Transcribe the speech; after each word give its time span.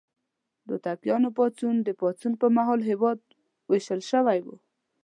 د 0.67 0.69
هوتکیانو 0.75 1.29
پاڅون: 1.37 1.75
د 1.83 1.89
پاڅون 1.99 2.33
پر 2.41 2.49
مهال 2.57 2.79
هېواد 2.89 3.19
ویشل 3.69 4.01
شوی 4.11 4.39
و. 4.45 4.47